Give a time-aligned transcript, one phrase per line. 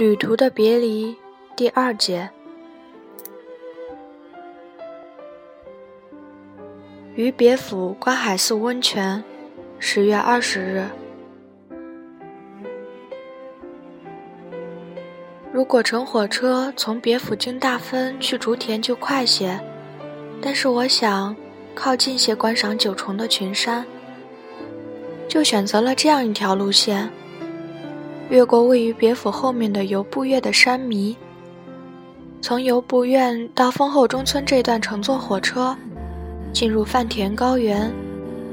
[0.00, 1.14] 旅途的别离
[1.54, 2.30] 第二节。
[7.14, 9.22] 于别府观海寺温泉，
[9.78, 10.86] 十月二十日。
[15.52, 19.60] 如果乘火车从别府经大分去竹田就快些，
[20.40, 21.36] 但是我想
[21.74, 23.84] 靠近些观赏九重的群山，
[25.28, 27.10] 就选择了这样一条路线。
[28.30, 31.16] 越过位于别府后面的游步院的山迷，
[32.40, 35.76] 从游步院到丰后中村这段乘坐火车，
[36.52, 37.92] 进入饭田高原，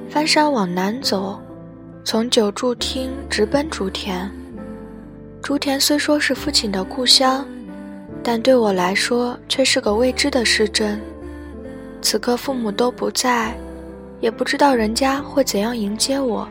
[0.10, 1.40] 翻山往南走，
[2.04, 4.28] 从九柱町直奔竹田。
[5.44, 7.46] 竹田虽说是父亲的故乡，
[8.24, 11.00] 但对我来说却是个未知的市镇。
[12.02, 13.56] 此刻父母都不在，
[14.22, 16.50] 也不知道人家会怎样迎接我。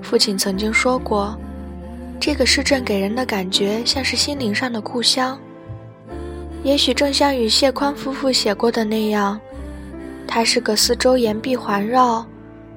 [0.00, 1.38] 父亲曾经说过。
[2.20, 5.40] 这个市镇给人的感觉像是心灵上的故乡，
[6.62, 9.40] 也许正像与谢宽夫妇写过的那样，
[10.28, 12.24] 它是个四周岩壁环绕、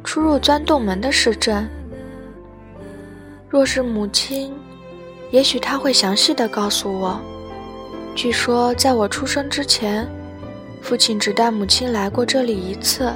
[0.02, 1.70] 出入钻洞门的市镇。
[3.50, 4.54] 若是母亲，
[5.30, 7.20] 也许她会详细的告诉我。
[8.16, 10.08] 据说在我出生之前，
[10.82, 13.12] 父亲只带母亲来过这里一次。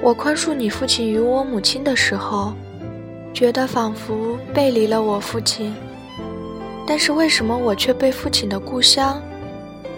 [0.00, 2.54] 我宽恕你父亲与我母亲的时候。
[3.34, 5.74] 觉得仿佛背离了我父亲，
[6.86, 9.20] 但是为什么我却被父亲的故乡，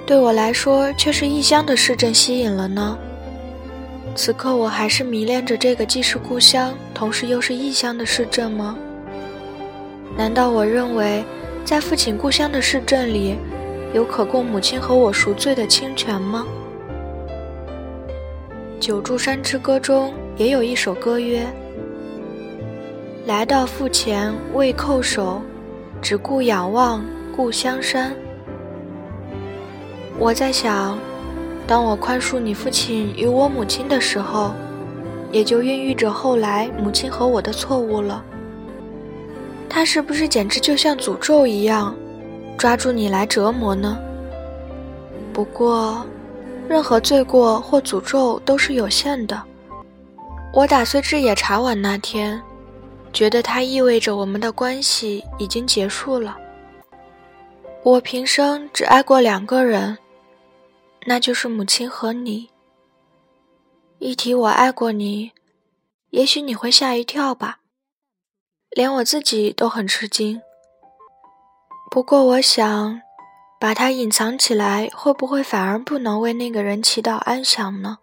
[0.07, 2.97] 对我来说却是异乡的市镇吸引了呢？
[4.15, 8.77] 此刻我还是迷恋着这个既是故乡，同时又是异乡的市镇吗？
[10.17, 11.25] 难道我认为，
[11.65, 13.35] 在父亲故乡的市镇里，
[13.93, 16.47] 有可供母亲和我赎罪的清泉吗？
[18.87, 21.45] 《九柱山之歌》中也有一首歌曰。
[23.27, 25.41] 来到腹前未叩首，
[26.03, 27.03] 只顾仰望
[27.35, 28.15] 故乡山。
[30.19, 30.99] 我在想，
[31.67, 34.53] 当我宽恕你父亲与我母亲的时候，
[35.33, 38.23] 也就孕育着后来母亲和我的错误了。
[39.71, 41.97] 他是不是简直就像诅咒一样，
[42.59, 43.99] 抓住你来折磨呢？
[45.33, 46.05] 不过，
[46.69, 49.43] 任何罪过或诅咒都是有限的。
[50.53, 52.39] 我打碎志野茶碗那天。
[53.15, 56.37] 觉得它意味着我们的关系已经结束了。
[57.85, 59.97] 我平生只爱过两个人，
[61.07, 62.51] 那就是母亲和你。
[63.99, 65.31] 一提我爱过你，
[66.11, 67.61] 也许你会吓一跳吧，
[68.71, 70.43] 连我自己都很吃惊。
[71.91, 73.01] 不过我想，
[73.61, 77.99] 把它隐藏起来，会不会反而不能为那个人祈祷安详呢？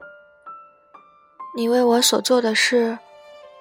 [1.56, 2.98] 你为我所做的事。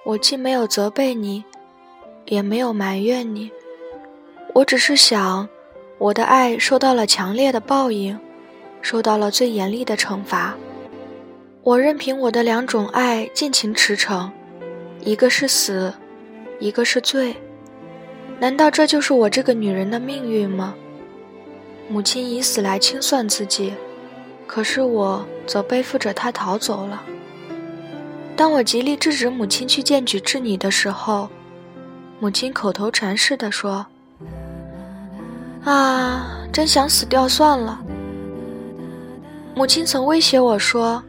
[0.03, 1.44] 我既没有责备你，
[2.25, 3.50] 也没有埋怨你，
[4.55, 5.49] 我只是想，
[5.99, 8.19] 我的爱受到了强烈的报应，
[8.81, 10.56] 受到了最严厉的惩罚。
[11.62, 14.31] 我任凭我的两种爱尽情驰骋，
[15.05, 15.93] 一个是死，
[16.59, 17.37] 一个是罪。
[18.39, 20.75] 难道这就是我这个女人的命运吗？
[21.91, 23.75] 母亲以死来清算自己，
[24.47, 27.03] 可是我则背负着她逃走了。
[28.41, 31.28] 当我极力制止母亲去见举治你的时候，
[32.21, 33.84] 母亲口头禅似的说
[35.62, 37.78] ：“啊，真想死掉算了。”
[39.55, 41.03] 母亲曾威胁我说：“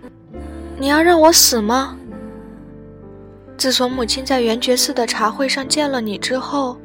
[0.78, 1.96] 你要让我死吗？”
[3.58, 6.75] 自从母亲在圆觉寺的茶会上见了你之后，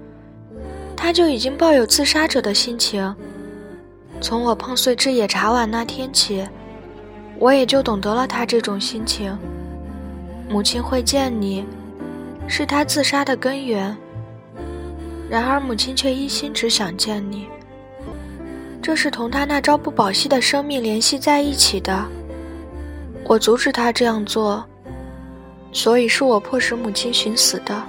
[0.96, 3.12] 她就已经抱有自杀者的心情。
[4.20, 6.46] 从我碰碎智野茶碗那天起，
[7.36, 9.36] 我也就懂得了她这种心情。
[10.48, 11.64] 母亲会见你，
[12.46, 13.96] 是她自杀的根源。
[15.28, 17.48] 然而母亲却一心只想见你，
[18.80, 22.06] 这是同她那朝不保夕的生命联系在一起的。
[23.24, 24.64] 我阻止她这样做，
[25.72, 27.82] 所以是我迫使母亲寻死的。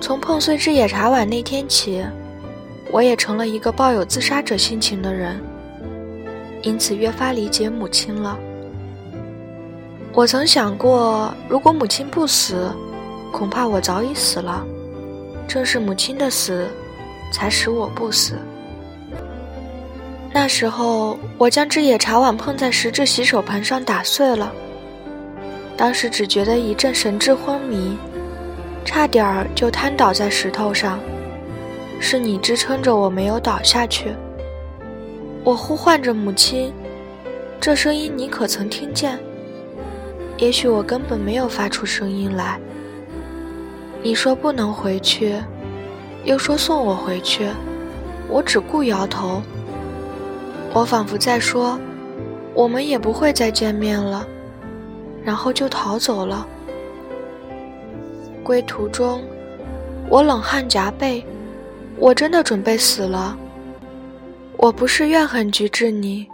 [0.00, 2.04] 从碰碎之野茶碗那天起，
[2.92, 5.40] 我也成了一个抱有自杀者心情的人，
[6.60, 8.38] 因此越发理解母亲了。
[10.16, 12.70] 我曾想过，如果母亲不死，
[13.32, 14.64] 恐怕我早已死了。
[15.48, 16.68] 正是母亲的死，
[17.32, 18.34] 才使我不死。
[20.32, 24.52] 那时候，我将这野茶碗碰在石质洗手盆上打碎了。
[25.76, 27.98] 当时只觉得一阵神志昏迷，
[28.84, 31.00] 差点儿就瘫倒在石头上。
[31.98, 34.14] 是你支撑着我没有倒下去。
[35.42, 36.72] 我呼唤着母亲，
[37.60, 39.18] 这声音你可曾听见？
[40.36, 42.60] 也许我根本没有发出声音来。
[44.02, 45.36] 你说不能回去，
[46.24, 47.48] 又说送我回去，
[48.28, 49.40] 我只顾摇头。
[50.72, 51.78] 我仿佛在说
[52.52, 54.26] ：“我们也不会再见面了。”
[55.24, 56.46] 然后就逃走了。
[58.42, 59.22] 归途中，
[60.10, 61.24] 我冷汗浃背，
[61.96, 63.38] 我真的准备死了。
[64.58, 66.26] 我不是怨恨菊治你，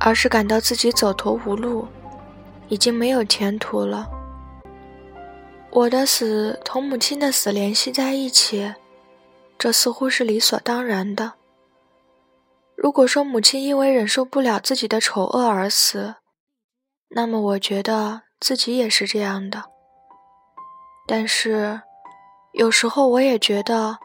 [0.00, 1.86] 而是感到自己走投无路，
[2.72, 4.08] 已经没有前途了。
[5.70, 8.74] 我的死同母亲的死联系在一起，
[9.58, 11.34] 这似乎是理所当然的。
[12.74, 16.14] 如果说母亲因为忍受不了自己的丑恶而死，
[17.10, 19.64] 那么我觉得自己也是这样的。
[21.06, 21.82] 但是，
[22.52, 23.98] 有时候我也觉得，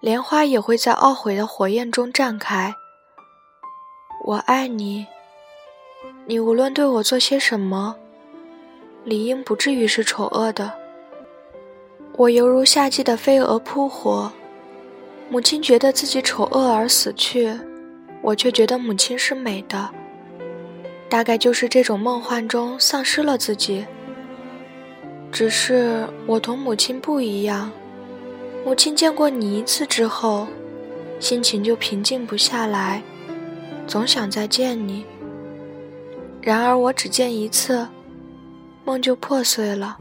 [0.00, 2.72] 莲花也会在懊悔的火焰中绽开。
[4.24, 5.08] 我爱你，
[6.28, 7.94] 你无论对我做些什么，
[9.04, 10.72] 理应不至于是丑恶的。
[12.16, 14.32] 我犹如夏季的飞蛾扑火，
[15.30, 17.56] 母亲觉得自己丑恶而死去，
[18.22, 19.88] 我却觉得母亲是美的。
[21.08, 23.86] 大概就是这种梦幻中丧失了自己。
[25.30, 27.70] 只是我同母亲不一样，
[28.64, 30.48] 母亲见过你一次之后，
[31.20, 33.00] 心情就平静不下来，
[33.86, 35.04] 总想再见你。
[36.46, 37.84] 然而我只见一次，
[38.84, 39.96] 梦就破碎了。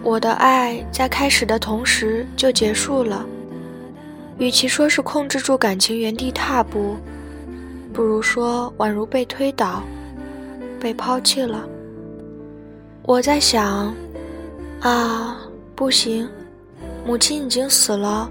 [0.00, 3.26] 我的爱在开始的同时就结束了，
[4.38, 6.94] 与其说是控制住感情原地踏步，
[7.92, 9.82] 不如说宛如被推倒，
[10.78, 11.68] 被抛弃了。
[13.02, 13.92] 我在想。
[14.78, 15.38] 啊，
[15.74, 16.28] 不行，
[17.04, 18.30] 母亲已经死了，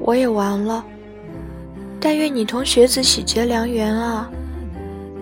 [0.00, 0.84] 我也完了。
[2.00, 4.28] 但愿你同学子喜结良缘啊，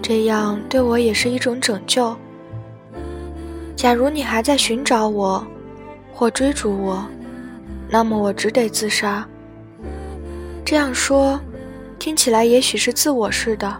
[0.03, 2.15] 这样对我也是一种拯救。
[3.77, 5.47] 假如你还在寻找我，
[6.13, 7.07] 或追逐我，
[7.89, 9.27] 那么我只得自杀。
[10.65, 11.41] 这样说，
[11.99, 13.77] 听起来也许是自我式的，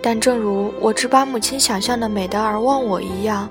[0.00, 3.48] 但正如我只把母亲想象的美德而忘我一样。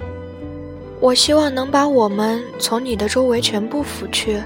[0.99, 4.41] 我希望能把我们从你的周围全部拂去。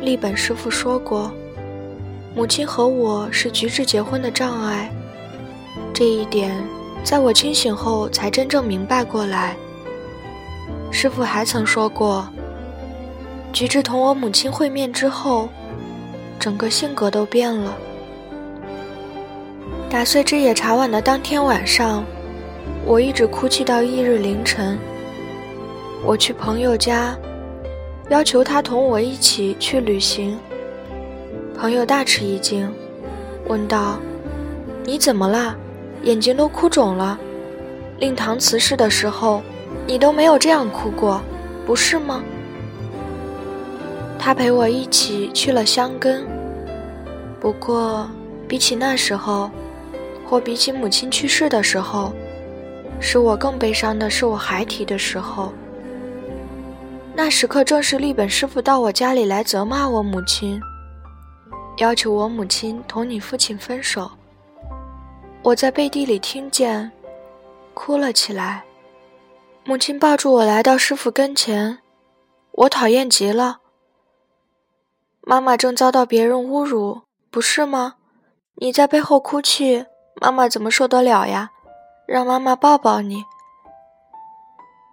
[0.00, 1.30] 立本师傅说过，
[2.34, 4.90] 母亲和我是菊治结婚的障碍。
[5.98, 6.54] 这一点，
[7.02, 9.56] 在我清醒后才真正明白过来。
[10.92, 12.24] 师傅还曾说过，
[13.52, 15.48] 菊治同我母亲会面之后，
[16.38, 17.76] 整个性格都变了。
[19.90, 22.04] 打碎之野茶碗的当天晚上。
[22.86, 24.78] 我一直哭泣到翌日凌晨。
[26.04, 27.18] 我去朋友家，
[28.08, 30.38] 要求他同我一起去旅行。
[31.58, 32.72] 朋友大吃一惊，
[33.48, 33.98] 问道
[34.86, 35.56] ：“你怎么了？
[36.02, 37.18] 眼睛都哭肿了。
[37.98, 39.42] 令堂辞世的时候，
[39.86, 41.20] 你都没有这样哭过，
[41.66, 42.22] 不是吗？”
[44.18, 46.26] 他陪我一起去了香根。
[47.40, 48.08] 不过，
[48.46, 49.50] 比起那时候，
[50.26, 52.12] 或比起母亲去世的时候，
[53.00, 55.52] 使我更悲伤的是，我孩提的时候。
[57.14, 60.60] 那时刻正是立本师傅到我家里来责骂我母亲，
[61.78, 64.08] 要求我母亲同你父亲分手。
[65.48, 66.92] 我在背地里听见，
[67.72, 68.64] 哭了起来。
[69.64, 71.78] 母亲抱住我来到师傅跟前，
[72.52, 73.60] 我讨厌极了。
[75.22, 77.00] 妈妈正遭到别人侮辱，
[77.30, 77.94] 不是吗？
[78.56, 79.86] 你在背后哭泣，
[80.20, 81.50] 妈妈怎么受得了呀？
[82.06, 83.24] 让妈妈抱抱你。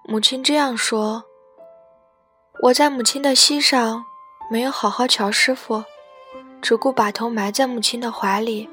[0.06, 1.26] 母亲这样说。
[2.62, 4.06] 我在母亲的膝上，
[4.50, 5.84] 没有好好瞧师傅，
[6.62, 8.70] 只顾把头埋在母亲的怀里。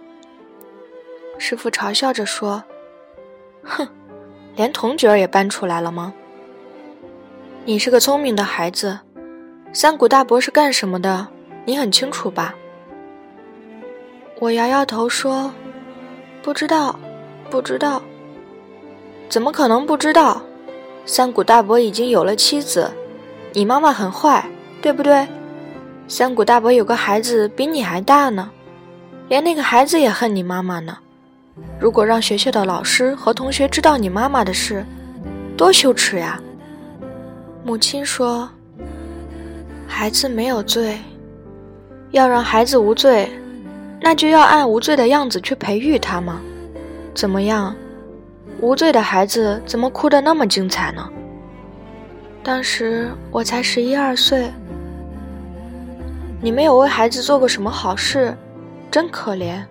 [1.44, 2.62] 师傅嘲笑着说
[3.66, 3.84] ：“哼，
[4.54, 6.14] 连铜角也搬出来了吗？
[7.64, 8.96] 你是个聪明的孩子，
[9.72, 11.26] 三谷大伯是干什么的？
[11.64, 12.54] 你很清楚吧？”
[14.38, 15.52] 我摇摇头说
[16.44, 16.96] ：“不知道，
[17.50, 18.00] 不知道。”
[19.28, 20.40] 怎么可能不知道？
[21.04, 22.88] 三谷大伯已经有了妻子，
[23.52, 24.49] 你妈妈很坏，
[24.80, 25.26] 对不对？
[26.06, 28.49] 三谷大伯有个孩子比你还大呢，
[29.26, 30.99] 连那个孩子也恨你妈妈呢。
[31.78, 34.85] 如果让学校的老师和同学知道你妈妈的事，
[35.56, 36.40] 多羞耻呀！
[37.64, 38.49] 母亲说
[39.87, 40.99] ：“孩子没有罪，
[42.11, 43.30] 要让孩子无罪，
[44.00, 46.40] 那就要按无罪的样子去培育他嘛？
[47.14, 47.75] 怎么样？”
[48.61, 51.09] 无罪的孩子怎么哭得那么精彩呢？
[52.44, 54.52] 当时我才十一二岁，
[56.40, 58.37] 你没有为孩子做过什么好事，
[58.90, 59.62] 真可怜。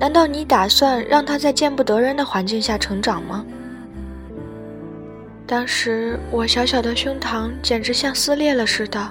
[0.00, 3.44] 难道你打算让他在见不得人的环境下成长吗？
[5.46, 9.10] 当时我小小的胸膛简直像撕裂了似的，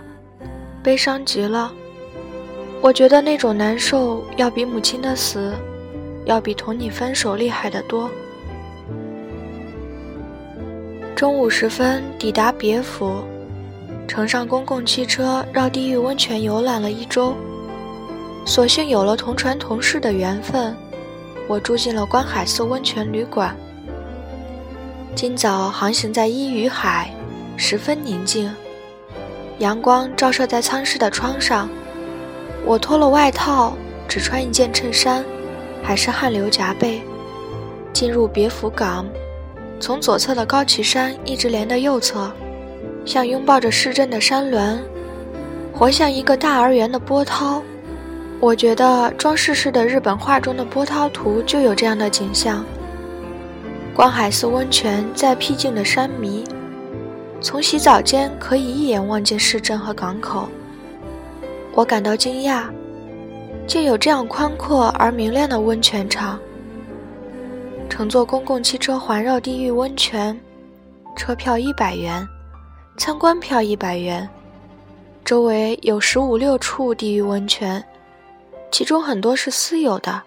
[0.82, 1.72] 悲伤极了。
[2.82, 5.54] 我觉得那种难受要比母亲的死，
[6.26, 8.10] 要比同你分手厉害得多。
[11.16, 13.24] 中午时分抵达别府，
[14.08, 17.36] 乘上公共汽车绕地狱温泉游览了一周。
[18.50, 20.76] 所幸有了同船同事的缘分，
[21.48, 23.56] 我住进了观海寺温泉旅馆。
[25.14, 27.14] 今早航行在伊予海，
[27.56, 28.52] 十分宁静，
[29.60, 31.70] 阳光照射在舱室的窗上。
[32.66, 33.74] 我脱了外套，
[34.08, 35.24] 只穿一件衬衫，
[35.84, 37.04] 还是汗流浃背。
[37.94, 39.06] 进入别府港，
[39.80, 42.32] 从左侧的高崎山一直连到右侧，
[43.06, 44.80] 像拥抱着市镇的山峦，
[45.72, 47.62] 活像一个大而圆的波涛。
[48.42, 52.64] 我觉得装饰式的日本画中的波涛图就有这样的景象。
[53.94, 56.46] 观海寺温泉在僻静的山迷，
[57.42, 60.48] 从洗澡间可以一眼望见市镇和港口。
[61.74, 62.64] 我感到惊讶，
[63.68, 66.40] 竟有这样宽阔而明亮的温泉场。
[67.90, 70.40] 乘坐公共汽车环绕地狱温泉，
[71.18, 72.26] 车票一百元，
[72.98, 74.28] 参观票一百元。
[75.26, 77.84] 周围有十五六处地狱温泉。
[78.72, 80.24] 其中很多是私有的，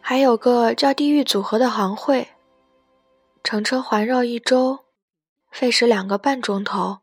[0.00, 2.28] 还有个叫“地狱组合”的行会。
[3.42, 4.80] 乘车环绕一周，
[5.50, 6.98] 费时两个半钟头。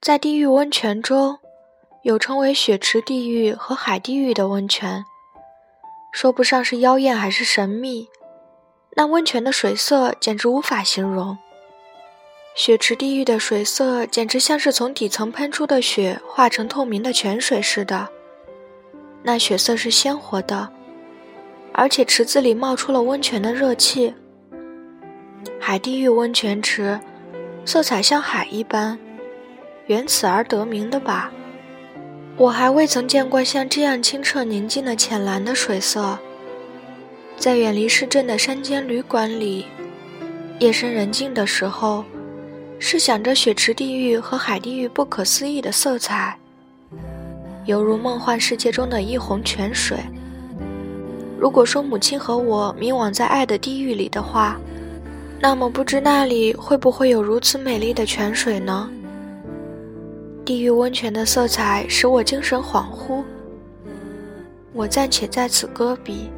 [0.00, 1.38] 在地狱温泉中，
[2.02, 5.04] 有称为“雪池地狱”和“海地狱”的温泉，
[6.12, 8.08] 说不上是妖艳还是神秘，
[8.96, 11.38] 那温泉的水色简直无法形容。
[12.56, 18.10] 雪池地狱的水色简直像是从底层喷出的雪化成透明的泉水似的。
[19.22, 20.68] 那血色是鲜活的，
[21.72, 24.14] 而且池子里冒出了温泉的热气。
[25.58, 26.98] 海地狱温泉池，
[27.64, 28.98] 色彩像海一般，
[29.86, 31.30] 缘此而得名的吧。
[32.36, 36.18] 我还未曾见过像这样清澈宁静的浅蓝的水色。
[37.36, 39.66] 在远离市镇的山间旅馆里，
[40.58, 42.04] 夜深人静的时候，
[42.78, 46.38] 试想着雪池地狱和海地狱不可思议的色彩。
[47.66, 49.98] 犹如梦幻世界中的一泓泉水。
[51.38, 54.58] 如果说母亲和我迷惘在爱的地狱里的话，
[55.40, 58.90] 那么不知那里会不会有如此美丽的泉水呢？
[60.44, 63.22] 地狱温泉的色彩使我精神恍惚。
[64.72, 66.28] 我暂且在此搁笔。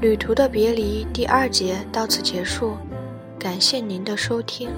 [0.00, 2.76] 旅途的别离第二节到此结束，
[3.38, 4.68] 感谢您的收听。